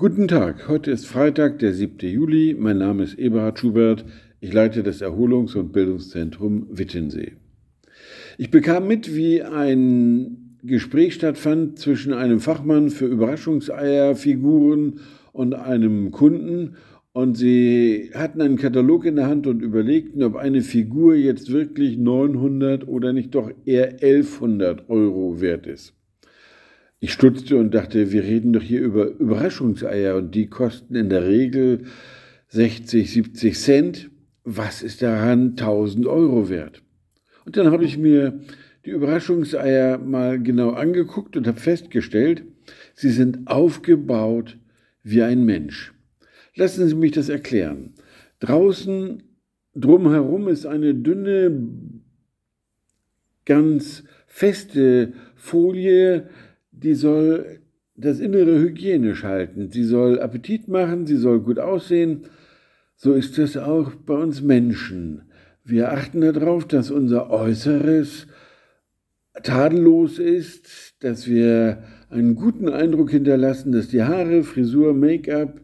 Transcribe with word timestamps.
Guten 0.00 0.28
Tag, 0.28 0.66
heute 0.66 0.90
ist 0.92 1.06
Freitag, 1.06 1.58
der 1.58 1.74
7. 1.74 2.08
Juli. 2.08 2.56
Mein 2.58 2.78
Name 2.78 3.02
ist 3.02 3.18
Eberhard 3.18 3.58
Schubert. 3.58 4.06
Ich 4.40 4.50
leite 4.50 4.82
das 4.82 5.02
Erholungs- 5.02 5.54
und 5.54 5.72
Bildungszentrum 5.72 6.68
Wittensee. 6.70 7.32
Ich 8.38 8.50
bekam 8.50 8.88
mit, 8.88 9.14
wie 9.14 9.42
ein 9.42 10.56
Gespräch 10.62 11.12
stattfand 11.12 11.78
zwischen 11.78 12.14
einem 12.14 12.40
Fachmann 12.40 12.88
für 12.88 13.04
Überraschungseierfiguren 13.04 15.00
und 15.32 15.52
einem 15.52 16.12
Kunden. 16.12 16.76
Und 17.12 17.36
sie 17.36 18.10
hatten 18.14 18.40
einen 18.40 18.56
Katalog 18.56 19.04
in 19.04 19.16
der 19.16 19.26
Hand 19.26 19.46
und 19.46 19.60
überlegten, 19.60 20.22
ob 20.22 20.34
eine 20.36 20.62
Figur 20.62 21.14
jetzt 21.14 21.52
wirklich 21.52 21.98
900 21.98 22.88
oder 22.88 23.12
nicht 23.12 23.34
doch 23.34 23.50
eher 23.66 24.02
1100 24.02 24.88
Euro 24.88 25.42
wert 25.42 25.66
ist. 25.66 25.99
Ich 27.02 27.14
stutzte 27.14 27.56
und 27.56 27.72
dachte, 27.72 28.12
wir 28.12 28.22
reden 28.24 28.52
doch 28.52 28.60
hier 28.60 28.82
über 28.82 29.06
Überraschungseier 29.06 30.16
und 30.16 30.34
die 30.34 30.48
kosten 30.48 30.94
in 30.94 31.08
der 31.08 31.26
Regel 31.26 31.84
60, 32.48 33.10
70 33.10 33.58
Cent. 33.58 34.10
Was 34.44 34.82
ist 34.82 35.00
daran 35.00 35.50
1000 35.50 36.06
Euro 36.06 36.50
wert? 36.50 36.82
Und 37.46 37.56
dann 37.56 37.70
habe 37.70 37.84
ich 37.84 37.96
mir 37.96 38.40
die 38.84 38.90
Überraschungseier 38.90 39.96
mal 39.96 40.42
genau 40.42 40.70
angeguckt 40.70 41.38
und 41.38 41.46
habe 41.46 41.58
festgestellt, 41.58 42.44
sie 42.94 43.10
sind 43.10 43.46
aufgebaut 43.46 44.58
wie 45.02 45.22
ein 45.22 45.44
Mensch. 45.44 45.94
Lassen 46.54 46.86
Sie 46.86 46.94
mich 46.94 47.12
das 47.12 47.30
erklären. 47.30 47.94
Draußen 48.40 49.22
drumherum 49.74 50.48
ist 50.48 50.66
eine 50.66 50.94
dünne, 50.94 51.70
ganz 53.46 54.04
feste 54.26 55.14
Folie, 55.34 56.28
die 56.82 56.94
soll 56.94 57.60
das 57.96 58.18
Innere 58.18 58.58
hygienisch 58.58 59.24
halten. 59.24 59.70
Sie 59.70 59.84
soll 59.84 60.20
Appetit 60.20 60.68
machen, 60.68 61.06
sie 61.06 61.16
soll 61.16 61.40
gut 61.40 61.58
aussehen. 61.58 62.22
So 62.96 63.12
ist 63.12 63.38
es 63.38 63.56
auch 63.56 63.92
bei 63.94 64.14
uns 64.14 64.42
Menschen. 64.42 65.22
Wir 65.64 65.92
achten 65.92 66.20
darauf, 66.20 66.66
dass 66.66 66.90
unser 66.90 67.30
Äußeres 67.30 68.26
tadellos 69.42 70.18
ist, 70.18 70.94
dass 71.00 71.26
wir 71.26 71.82
einen 72.08 72.34
guten 72.34 72.68
Eindruck 72.68 73.10
hinterlassen, 73.10 73.72
dass 73.72 73.88
die 73.88 74.02
Haare, 74.02 74.42
Frisur, 74.42 74.94
Make-up, 74.94 75.60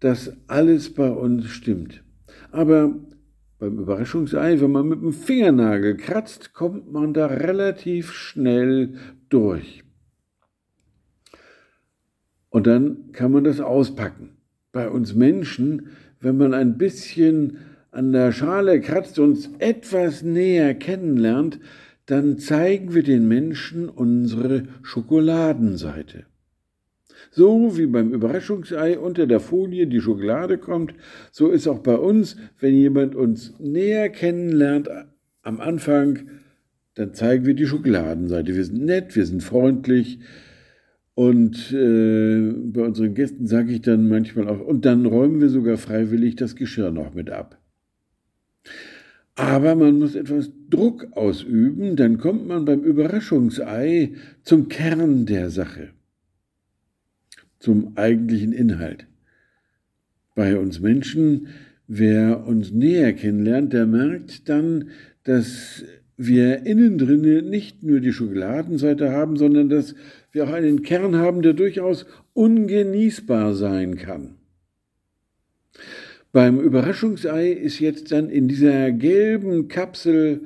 dass 0.00 0.32
alles 0.46 0.92
bei 0.94 1.10
uns 1.10 1.46
stimmt. 1.46 2.02
Aber 2.50 2.94
beim 3.58 3.78
Überraschungsei, 3.78 4.60
wenn 4.60 4.72
man 4.72 4.88
mit 4.88 5.02
dem 5.02 5.12
Fingernagel 5.12 5.96
kratzt, 5.96 6.54
kommt 6.54 6.92
man 6.92 7.14
da 7.14 7.26
relativ 7.26 8.12
schnell 8.12 8.94
durch. 9.28 9.83
Und 12.54 12.68
dann 12.68 13.10
kann 13.10 13.32
man 13.32 13.42
das 13.42 13.58
auspacken. 13.58 14.36
Bei 14.70 14.88
uns 14.88 15.12
Menschen, 15.12 15.88
wenn 16.20 16.36
man 16.36 16.54
ein 16.54 16.78
bisschen 16.78 17.58
an 17.90 18.12
der 18.12 18.30
Schale 18.30 18.80
kratzt 18.80 19.18
uns 19.18 19.50
etwas 19.58 20.22
näher 20.22 20.72
kennenlernt, 20.74 21.58
dann 22.06 22.38
zeigen 22.38 22.94
wir 22.94 23.02
den 23.02 23.26
Menschen 23.26 23.88
unsere 23.88 24.68
Schokoladenseite. 24.82 26.26
So 27.32 27.76
wie 27.76 27.86
beim 27.86 28.14
Überraschungsei 28.14 29.00
unter 29.00 29.26
der 29.26 29.40
Folie 29.40 29.88
die 29.88 30.00
Schokolade 30.00 30.56
kommt, 30.56 30.94
so 31.32 31.48
ist 31.50 31.66
auch 31.66 31.80
bei 31.80 31.96
uns, 31.96 32.36
wenn 32.60 32.76
jemand 32.76 33.16
uns 33.16 33.58
näher 33.58 34.10
kennenlernt 34.10 34.88
am 35.42 35.60
Anfang, 35.60 36.28
dann 36.94 37.14
zeigen 37.14 37.46
wir 37.46 37.54
die 37.54 37.66
Schokoladenseite. 37.66 38.54
Wir 38.54 38.64
sind 38.64 38.84
nett, 38.84 39.16
wir 39.16 39.26
sind 39.26 39.42
freundlich, 39.42 40.20
und 41.14 41.72
äh, 41.72 42.52
bei 42.72 42.82
unseren 42.82 43.14
Gästen 43.14 43.46
sage 43.46 43.72
ich 43.72 43.82
dann 43.82 44.08
manchmal 44.08 44.48
auch, 44.48 44.60
und 44.60 44.84
dann 44.84 45.06
räumen 45.06 45.40
wir 45.40 45.48
sogar 45.48 45.76
freiwillig 45.76 46.36
das 46.36 46.56
Geschirr 46.56 46.90
noch 46.90 47.14
mit 47.14 47.30
ab. 47.30 47.60
Aber 49.36 49.74
man 49.74 49.98
muss 49.98 50.14
etwas 50.14 50.50
Druck 50.70 51.08
ausüben, 51.12 51.96
dann 51.96 52.18
kommt 52.18 52.46
man 52.46 52.64
beim 52.64 52.82
Überraschungsei 52.82 54.12
zum 54.42 54.68
Kern 54.68 55.26
der 55.26 55.50
Sache, 55.50 55.90
zum 57.58 57.96
eigentlichen 57.96 58.52
Inhalt. 58.52 59.06
Bei 60.34 60.58
uns 60.58 60.80
Menschen, 60.80 61.48
wer 61.86 62.46
uns 62.46 62.72
näher 62.72 63.12
kennenlernt, 63.12 63.72
der 63.72 63.86
merkt 63.86 64.48
dann, 64.48 64.90
dass 65.24 65.84
wir 66.16 66.64
innen 66.66 66.98
drinne 66.98 67.42
nicht 67.42 67.82
nur 67.82 68.00
die 68.00 68.12
Schokoladenseite 68.12 69.10
haben, 69.10 69.36
sondern 69.36 69.68
dass 69.68 69.94
wir 70.32 70.44
auch 70.44 70.52
einen 70.52 70.82
Kern 70.82 71.16
haben, 71.16 71.42
der 71.42 71.54
durchaus 71.54 72.06
ungenießbar 72.32 73.54
sein 73.54 73.96
kann. 73.96 74.36
Beim 76.32 76.58
Überraschungsei 76.60 77.50
ist 77.50 77.78
jetzt 77.78 78.10
dann 78.10 78.28
in 78.28 78.48
dieser 78.48 78.90
gelben 78.90 79.68
Kapsel 79.68 80.42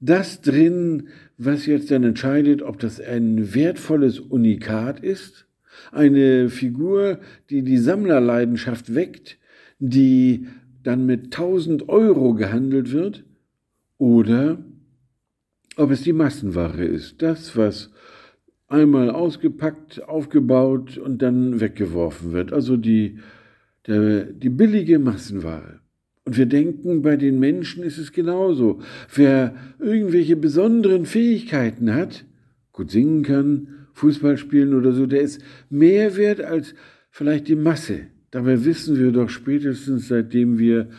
das 0.00 0.40
drin, 0.40 1.08
was 1.36 1.66
jetzt 1.66 1.90
dann 1.90 2.04
entscheidet, 2.04 2.62
ob 2.62 2.78
das 2.80 3.00
ein 3.00 3.54
wertvolles 3.54 4.18
Unikat 4.18 5.00
ist, 5.00 5.46
eine 5.92 6.48
Figur, 6.48 7.20
die 7.50 7.62
die 7.62 7.78
Sammlerleidenschaft 7.78 8.94
weckt, 8.94 9.38
die 9.78 10.46
dann 10.82 11.06
mit 11.06 11.26
1000 11.26 11.88
Euro 11.88 12.34
gehandelt 12.34 12.92
wird, 12.92 13.24
oder 13.98 14.58
ob 15.78 15.90
es 15.90 16.02
die 16.02 16.12
Massenware 16.12 16.84
ist, 16.84 17.22
das, 17.22 17.56
was 17.56 17.90
einmal 18.66 19.10
ausgepackt, 19.10 20.02
aufgebaut 20.02 20.98
und 20.98 21.22
dann 21.22 21.60
weggeworfen 21.60 22.32
wird, 22.32 22.52
also 22.52 22.76
die, 22.76 23.18
der, 23.86 24.24
die 24.24 24.50
billige 24.50 24.98
Massenware. 24.98 25.80
Und 26.24 26.36
wir 26.36 26.46
denken, 26.46 27.00
bei 27.00 27.16
den 27.16 27.38
Menschen 27.38 27.82
ist 27.82 27.96
es 27.96 28.12
genauso. 28.12 28.80
Wer 29.14 29.54
irgendwelche 29.78 30.36
besonderen 30.36 31.06
Fähigkeiten 31.06 31.94
hat, 31.94 32.26
gut 32.72 32.90
singen 32.90 33.22
kann, 33.22 33.68
Fußball 33.94 34.36
spielen 34.36 34.74
oder 34.74 34.92
so, 34.92 35.06
der 35.06 35.22
ist 35.22 35.40
mehr 35.70 36.16
wert 36.16 36.40
als 36.40 36.74
vielleicht 37.10 37.48
die 37.48 37.56
Masse. 37.56 38.08
Dabei 38.30 38.64
wissen 38.64 38.98
wir 38.98 39.10
doch 39.10 39.30
spätestens, 39.30 40.08
seitdem 40.08 40.58
wir 40.58 40.90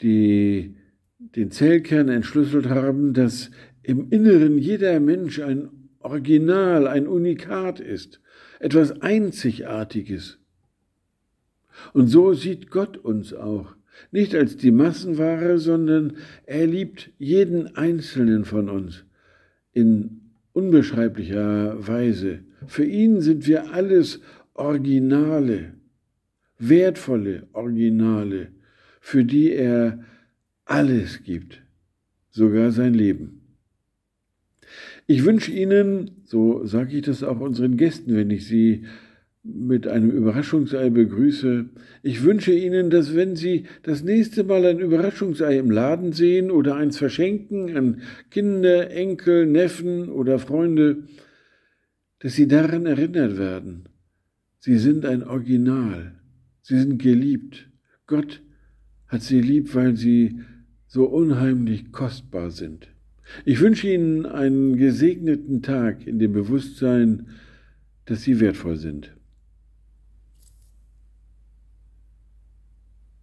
die, 0.00 0.76
den 1.18 1.50
Zellkern 1.50 2.08
entschlüsselt 2.08 2.68
haben, 2.68 3.12
dass 3.12 3.50
im 3.84 4.10
Inneren 4.10 4.58
jeder 4.58 4.98
Mensch 5.00 5.40
ein 5.40 5.68
Original, 6.00 6.86
ein 6.86 7.06
Unikat 7.06 7.80
ist, 7.80 8.20
etwas 8.60 9.00
Einzigartiges. 9.00 10.38
Und 11.92 12.08
so 12.08 12.34
sieht 12.34 12.70
Gott 12.70 12.96
uns 12.96 13.32
auch, 13.32 13.74
nicht 14.10 14.34
als 14.34 14.56
die 14.56 14.70
Massenware, 14.70 15.58
sondern 15.58 16.16
er 16.46 16.66
liebt 16.66 17.10
jeden 17.18 17.76
einzelnen 17.76 18.44
von 18.44 18.68
uns 18.68 19.04
in 19.72 20.20
unbeschreiblicher 20.52 21.86
Weise. 21.86 22.40
Für 22.66 22.84
ihn 22.84 23.20
sind 23.20 23.46
wir 23.46 23.72
alles 23.72 24.20
Originale, 24.54 25.74
wertvolle 26.58 27.48
Originale, 27.52 28.52
für 29.00 29.24
die 29.24 29.52
er 29.52 30.04
alles 30.64 31.22
gibt, 31.22 31.62
sogar 32.30 32.70
sein 32.70 32.94
Leben. 32.94 33.43
Ich 35.06 35.24
wünsche 35.24 35.52
Ihnen, 35.52 36.22
so 36.24 36.64
sage 36.64 36.96
ich 36.96 37.02
das 37.02 37.22
auch 37.22 37.40
unseren 37.40 37.76
Gästen, 37.76 38.16
wenn 38.16 38.30
ich 38.30 38.46
sie 38.46 38.84
mit 39.42 39.86
einem 39.86 40.10
Überraschungsei 40.10 40.88
begrüße. 40.88 41.66
Ich 42.02 42.24
wünsche 42.24 42.52
Ihnen, 42.52 42.88
dass 42.88 43.14
wenn 43.14 43.36
Sie 43.36 43.64
das 43.82 44.02
nächste 44.02 44.42
Mal 44.44 44.64
ein 44.64 44.78
Überraschungsei 44.78 45.58
im 45.58 45.70
Laden 45.70 46.12
sehen 46.12 46.50
oder 46.50 46.76
eins 46.76 46.96
verschenken 46.96 47.76
an 47.76 48.00
Kinder, 48.30 48.90
Enkel, 48.90 49.44
Neffen 49.46 50.08
oder 50.08 50.38
Freunde, 50.38 51.04
dass 52.20 52.34
Sie 52.34 52.48
daran 52.48 52.86
erinnert 52.86 53.36
werden. 53.36 53.90
Sie 54.60 54.78
sind 54.78 55.04
ein 55.04 55.22
Original. 55.22 56.14
Sie 56.62 56.78
sind 56.78 57.02
geliebt. 57.02 57.68
Gott 58.06 58.40
hat 59.06 59.20
Sie 59.20 59.42
lieb, 59.42 59.74
weil 59.74 59.96
Sie 59.96 60.40
so 60.86 61.04
unheimlich 61.04 61.92
kostbar 61.92 62.50
sind. 62.50 62.93
Ich 63.44 63.60
wünsche 63.60 63.88
Ihnen 63.88 64.26
einen 64.26 64.76
gesegneten 64.76 65.62
Tag 65.62 66.06
in 66.06 66.18
dem 66.18 66.32
Bewusstsein, 66.32 67.28
dass 68.04 68.22
Sie 68.22 68.40
wertvoll 68.40 68.76
sind. 68.76 69.14